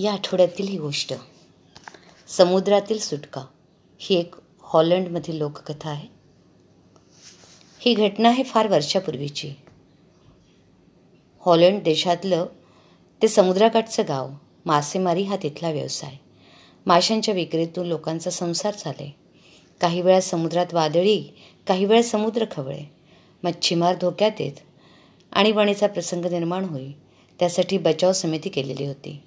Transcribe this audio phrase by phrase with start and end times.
[0.00, 1.14] या आठवड्यातील ही गोष्ट.
[2.28, 3.44] समुद्रातील सुटका.
[3.98, 6.08] ही एक हॉलंडमधील लोककथा आहे.
[7.78, 9.52] ही घटना आहे फार वर्षापूर्वीची.
[11.40, 12.46] हॉलंड देशातलं
[13.22, 14.30] ते समुद्राकाठचं गाव
[14.66, 16.12] मासेमारी हा तिथला व्यवसाय.
[16.86, 19.16] माशांच्या विक्रीतून लोकांचा संसार चाले.
[19.80, 21.24] काही वेळा समुद्रात वादळी
[21.66, 22.82] काही वेळा समुद्र खवळे.
[23.44, 24.60] मच्छीमार धोक्यात येत
[25.32, 25.52] आणि
[25.86, 26.92] प्रसंग निर्माण होई.
[27.38, 29.22] त्यासाठी बचाव समिती केलेली होती.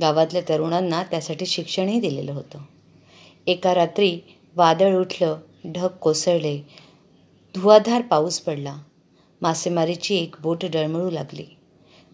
[0.00, 2.58] गावातल्या तरुणांना त्यासाठी शिक्षणही दिलेलं होतं.
[3.46, 4.20] एका रात्री
[4.56, 6.66] वादळ उठलं ढग कोसळले
[7.54, 8.76] धुवाधार पाऊस पडला.
[9.42, 11.44] मासेमारीची एक बोट डळमळू लागली.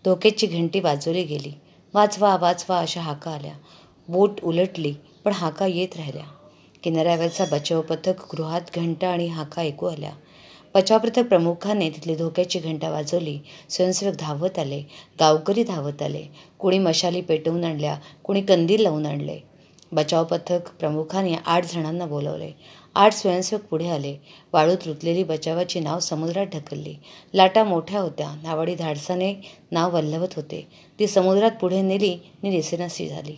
[0.05, 1.52] धोक्याची घंटी वाजवली गेली.
[1.95, 3.52] वाचवा वाचवा अशा हाका आल्या.
[4.09, 6.24] बोट उलटली पण हाका येत राहिल्या.
[6.82, 10.12] किनाऱ्यावरचा बचाव पथक गृहात घंटा आणि हाका ऐकू आल्या.
[10.74, 13.38] बचाव पथक प्रमुखाने तिथली धोक्याची घंटा वाजवली.
[13.70, 14.82] स्वयंसेवक धावत आले.
[15.20, 16.24] गावकरी धावत आले.
[16.59, 19.38] कोणी मशाली पेटवून आणल्या कोणी कंदील लावून आणले.
[19.93, 22.51] बचाव पथक प्रमुखाने आठ जणांना बोलवले.
[22.95, 24.16] आठ स्वयंसेवक पुढे आले.
[24.52, 26.95] वाळूत रुतलेली बचावाची नाव समुद्रात ढकलली.
[27.34, 28.34] लाटा मोठ्या होत्या.
[28.43, 29.34] नावाडी धाडसाने
[29.71, 30.68] नाव वल्लवत होते.
[30.99, 33.37] ती समुद्रात पुढे नेली आणि दिसेनाशी झाली.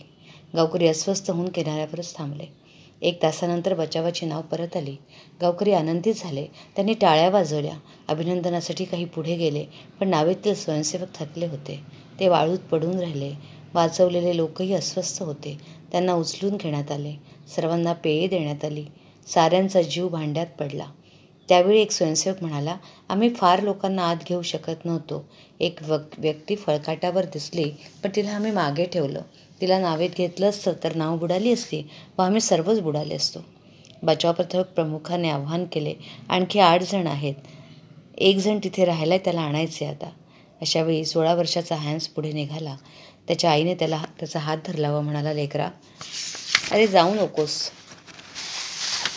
[0.55, 2.66] गावकरी अस्वस्थ होऊन किनाऱ्यावरच थांबले.
[3.01, 4.95] एक तासानंतर बचावाची नाव परत आली.
[5.41, 6.45] गावकरी आनंदित झाले.
[6.75, 7.73] त्यांनी टाळ्या वाजवल्या.
[8.07, 9.65] अभिनंदनासाठी काही पुढे गेले
[9.99, 11.79] पण नावेतील स्वयंसेवक थकले होते.
[12.19, 13.33] ते वाळूत पडून राहिले.
[13.73, 15.57] वाचवलेले लोकही अस्वस्थ होते.
[15.91, 17.15] त्यांना उचलून घेण्यात आले.
[17.55, 18.85] सर्वांना पेये देण्यात आली.
[19.27, 20.85] साऱ्यांचा जीव भांड्यात पडला.
[21.49, 22.75] त्यावेळी एक स्वयंसेवक म्हणाला
[23.09, 25.23] आम्ही फार लोकांना आत घेऊ शकत नव्हतो.
[25.59, 25.79] एक
[26.17, 27.69] व्यक्ती फळकाटावर दिसली
[28.03, 29.21] पण तिला आम्ही मागे ठेवलं.
[29.61, 31.81] तिला नावेत घेतलं असतं तर नाव बुडाली असती
[32.17, 33.39] व आम्ही सर्वच बुडाले असतो.
[34.03, 35.93] बचाव पथक प्रमुखाने आव्हान केले
[36.29, 37.35] आणखी आठ जण आहेत.
[38.17, 40.09] एक जण तिथे राहायला त्याला आणायचे आता.
[40.61, 42.75] अशावेळी सोळा वर्षाचा हॅन्स पुढे निघाला.
[43.27, 45.69] त्याच्या आईने त्याला त्याचा हात धरला व म्हणाला लेकरा
[46.71, 47.59] अरे जाऊ नकोस.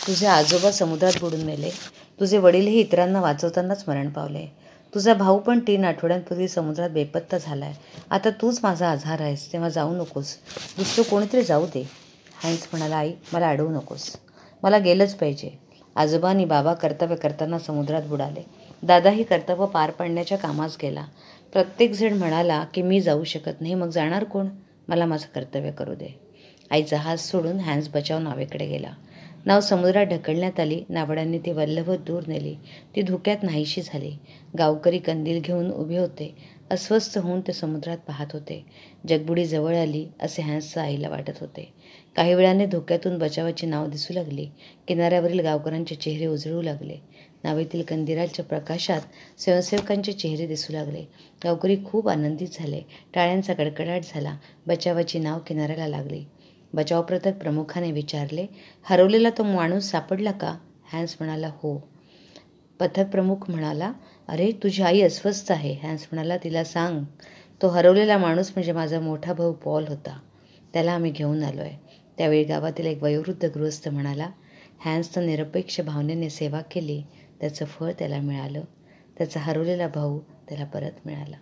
[0.07, 1.69] तुझे आजोबा समुद्रात बुडून मेले.
[2.21, 4.45] तुझे वडीलही इतरांना वाचवतानाच मरण पावले
[4.93, 7.73] तुझा भाऊ पण तीन आठवड्यांपूर्वी समुद्रात बेपत्ता झालाय.
[8.09, 10.37] आता तूच माझा आधार आहेस तेव्हा जाऊ नकोस.
[10.77, 11.89] दुसरं कोणीतरी जाऊ दे.
[12.43, 14.15] हॅन्स म्हणाला आई मला अडवू नकोस.
[14.63, 15.59] मला गेलंच पाहिजे.
[15.95, 18.45] आजोबा आणि बाबा कर्तव्य करताना समुद्रात बुडाले.
[18.83, 21.05] दादाही कर्तव्य पार पाडण्याच्या कामास गेला.
[21.53, 24.47] प्रत्येकजण म्हणाला की मी जाऊ शकत नाही मग जाणार कोण?
[24.87, 26.19] मला माझं कर्तव्य करू दे.
[26.71, 28.91] आई जहाज सोडून हॅन्स बचाव नावेकडे गेला.
[29.45, 30.83] नाव समुद्रात ढकलण्यात आली.
[30.89, 32.55] नावड्यांनी ती वल्लभत दूर नेली.
[32.95, 34.17] ती धुक्यात नाहीशी झाली.
[34.57, 36.35] गावकरी कंदील घेऊन उभे होते.
[36.71, 38.65] अस्वस्थ होऊन ते समुद्रात पाहत होते.
[39.07, 41.73] जगबुडी जवळ आली असे हॅन्सचं आईला वाटत होते.
[42.15, 44.47] काही वेळाने धोक्यातून बचावाची नाव दिसू लागली.
[44.87, 46.97] किनाऱ्यावरील गावकऱ्यांचे चेहरे उजळू लागले.
[47.43, 49.01] नावेतील कंदिराच्या प्रकाशात
[49.37, 51.05] स्वयंसेवकांचे चेहरे दिसू लागले.
[51.43, 52.81] गावकरी खूप आनंदित झाले.
[53.13, 54.37] टाळ्यांचा कडकडाट झाला.
[54.67, 56.23] बचावाची नाव किनाऱ्याला लागली.
[56.73, 58.45] बचाव पथक प्रमुखाने विचारले
[58.83, 60.57] हरवलेला तो माणूस सापडला का?
[60.93, 61.77] हॅन्स म्हणाला हो.
[62.79, 63.91] पथक प्रमुख म्हणाला
[64.27, 65.73] अरे तुझी आई अस्वस्थ आहे.
[65.73, 67.03] हॅन्स म्हणाला तिला सांग
[67.61, 70.19] तो हरवलेला माणूस म्हणजे माझा मोठा भाऊ पॉल होता.
[70.73, 71.77] त्याला आम्ही घेऊन आलो आहे
[72.17, 74.29] त्यावेळी गावातील एक वयोवृद्ध गृहस्थ म्हणाला
[74.85, 77.03] हॅन्सनं निरपेक्ष भावनेने सेवा केली.
[77.39, 78.61] त्याचं फळ त्याला मिळालं.
[79.17, 81.37] त्याचा हरवलेला भाऊ त्याला परत मिळाला.